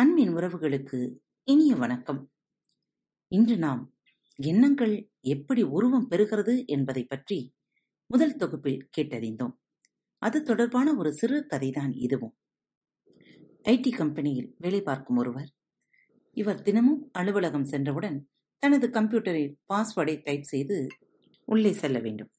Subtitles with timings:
[0.00, 2.32] அன்பின் உறவுகளுக்கு இனிய வணக்கம்.
[3.28, 3.94] இன்று நாம்
[4.36, 7.54] எண்ணங்கள் எப்படி உருவம் பெறுகிறது என்பதை பற்றி
[8.06, 9.52] முதல் தொகுப்பில் கேட்டறிந்தோம்.
[10.18, 12.36] அது தொடர்பான ஒரு சிறு கதைதான் இதுவும்.
[13.62, 15.50] ஐடி கம்பெனியில் வேலை பார்க்கும் ஒருவர்
[16.30, 20.86] இவர் தினமும் அலுவலகம் சென்றவுடன் தனது கம்ப்யூட்டரில் பாஸ்வேர்டை டைப் செய்து
[21.44, 22.30] உள்ளே செல்ல வேண்டும்.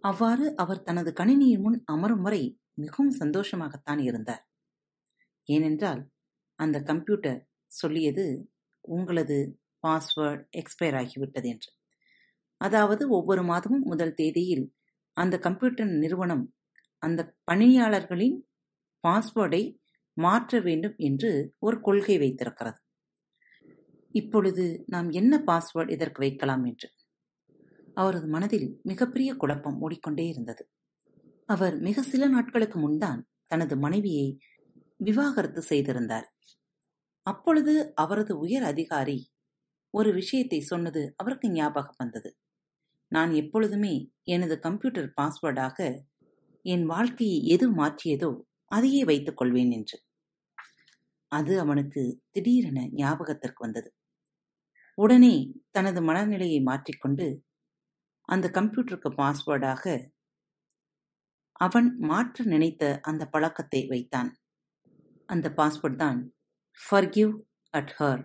[0.00, 4.48] அவ்வாறு அவர் தனது கணினியின் முன் அமரும் வரை மிகவும் சந்தோஷமாகத்தான் இருந்தார்.
[5.44, 6.10] ஏனென்றால்
[6.58, 7.40] அந்த கம்ப்யூட்டர்
[7.72, 8.24] சொல்லியது
[8.80, 9.38] உங்களது
[9.86, 11.70] பாஸ்வேர்டு எக்ஸ்பயர் ஆகிவிட்டது என்று.
[12.60, 14.66] அதாவது ஒவ்வொரு மாதமும் முதல் தேதியில்
[15.16, 16.44] அந்த கம்ப்யூட்டர் நிறுவனம்
[17.02, 18.36] அந்த பணியாளர்களின்
[19.04, 19.62] பாஸ்வேர்டை
[20.16, 22.78] மாற்ற வேண்டும் என்று ஒரு கொள்கை வைத்திருக்கிறது.
[24.14, 26.88] இப்பொழுது நாம் என்ன பாஸ்வேர்டு இதற்கு வைக்கலாம் என்று?
[27.94, 30.62] அவரது மனதில் மிகப்பெரிய குழப்பம் ஓடிக்கொண்டே இருந்தது.
[31.48, 34.28] அவர் மிக சில நாட்களுக்கு முன்தான் தனது மனைவியை
[35.00, 36.26] விவாகரத்து செய்திருந்தார்.
[37.22, 39.18] அப்பொழுது அவரது உயர் அதிகாரி
[39.90, 42.30] ஒரு விஷயத்தை சொன்னது அவருக்கு ஞாபகம் வந்தது.
[43.08, 43.94] நான் எப்பொழுதுமே
[44.24, 45.78] எனது கம்ப்யூட்டர் பாஸ்வேர்டாக
[46.64, 48.30] என் வாழ்க்கையை எது மாற்றியதோ
[48.66, 49.96] அதையே வைத்துக் கொள்வேன் என்று.
[51.32, 53.88] அது அவனுக்கு திடீரென ஞாபகத்திற்கு வந்தது.
[54.98, 55.34] உடனே
[55.70, 57.26] தனது மனநிலையை மாற்றிக்கொண்டு
[58.28, 60.12] அந்த கம்ப்யூட்டருக்கு பாஸ்வேர்டாக
[61.60, 64.30] அவன் மாற்ற நினைத்த அந்த பழக்கத்தை வைத்தான்.
[65.28, 66.18] அந்த பாஸ்வேர்ட் தான்.
[66.80, 67.32] ஃபர்கிவ்
[67.70, 68.22] அட் ஹர்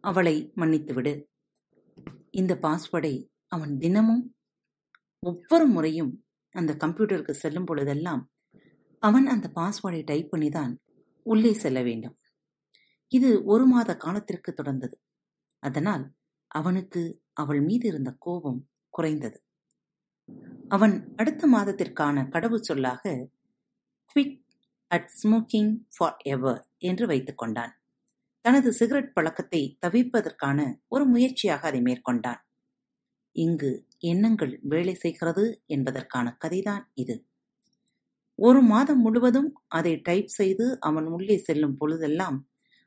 [0.00, 1.12] அவளை மன்னித்துவிடு.
[2.30, 3.14] இந்த பாஸ்வேர்டை
[3.46, 4.24] அவன் தினமும்
[5.22, 6.12] ஒவ்வொரு முறையும்
[6.54, 8.22] அந்த கம்ப்யூட்டருக்கு செல்லும் பொழுதெல்லாம்
[9.02, 10.72] அவன் அந்த பாஸ்வேர்டை டைப் பண்ணி தான்
[11.22, 12.16] உள்ளே செல்ல வேண்டும்.
[13.12, 14.96] இது ஒரு மாத காலத்திற்கு தொடர்ந்தது.
[15.62, 16.04] அதனால்
[16.50, 19.38] அவனுக்கு அவள் மீது இருந்த கோபம் குறைந்தது.
[20.68, 23.02] அவன் அடுத்த மாதத்திற்கான கடவுச்சொல்லாக
[24.06, 24.38] quick
[24.96, 27.72] at smoking forever என்று வைத்துக் கொண்டான்.
[28.44, 30.58] தனது சிகரெட் பழக்கத்தை தவிர்ப்பதற்கான
[30.88, 32.40] ஒரு முயற்சியாக அதை மேற்கொண்டான்.
[33.36, 33.70] இங்கு
[34.10, 37.16] எண்ணங்கள் வேலை செய்கிறது என்பதற்கான கதைதான் இது.
[38.38, 42.38] ஒரு மாதம் முழுவதும் அதை டைப் செய்து அவன் உள்ளே செல்லும் பொழுதெல்லாம்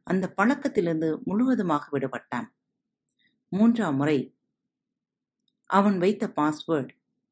[0.08, 2.48] அந்த பழக்கத்திலிருந்து முழுவதுமாக விடுபட்டான்.
[3.52, 4.20] மூன்றாம் முறை
[5.70, 6.92] அவன் வைத்த password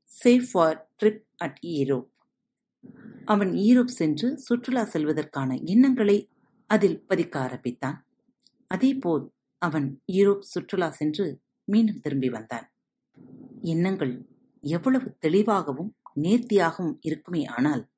[0.09, 2.09] safe for trip at Europe
[3.27, 6.29] அவன் ஈரோப் சென்று சுற்றுலா செல்வதற்கான எண்ணங்களை
[6.67, 8.07] அதில் பதிக்க ஆரம்பித்தான்.
[8.67, 12.73] அதேபோல் அவன் ஈரோப் சுற்றுலா சென்று மீண்டும் திரும்பி வந்தான்.
[13.61, 14.25] எண்ணங்கள்
[14.61, 17.89] எவ்வளவு தெளிவாகவும் நேர்த்தியாகவும் இருக்குமே ஆனால்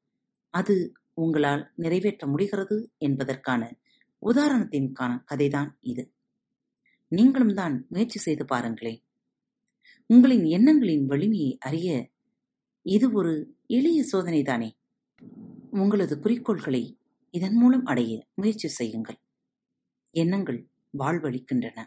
[0.50, 3.79] அது உங்களால் நிறைவேற்ற முடிகிறது என்பதற்கான
[4.22, 6.13] உதாரணத்தின்கான கதைதான் இது.
[7.07, 9.01] நீங்களும் தான் முயற்சி செய்து பாருங்களேன்.
[10.06, 12.09] உங்களின் எண்ணங்களின் வலிமையை அறிய
[12.81, 14.69] இது ஒரு எளிய சோதனைதானே?
[15.72, 17.00] உங்களது குறிக்கோள்களை
[17.31, 19.19] இதன் மூலம் அடைய முயற்சி செய்யுங்கள்.
[20.12, 21.85] எண்ணங்கள் வாழ்வளிக்கின்றன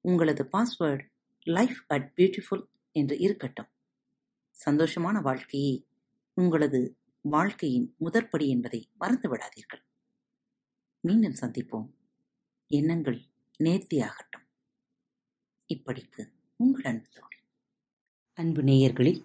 [0.00, 1.08] உங்களது பாஸ்வேர்டு
[1.42, 3.68] லைஃப் அட் பியூட்டிஃபுல் என்று இருக்கட்டும்.
[4.64, 5.86] சந்தோஷமான வாழ்க்கையே
[6.34, 9.82] உங்களது வாழ்க்கையின் முதற்படி என்பதை மறந்து விடாதீர்கள்.
[11.00, 11.90] மீண்டும் சந்திப்போம்.
[12.66, 13.26] எண்ணங்கள்
[13.58, 14.44] நேர்த்தியாகட்டும்.
[15.74, 17.38] இப்படிக்கு உங்கள் அன்பு தோழி.
[18.34, 19.24] அன்பு நேயர்களில்